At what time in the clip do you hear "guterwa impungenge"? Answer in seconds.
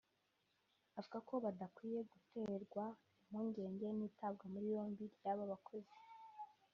2.11-3.87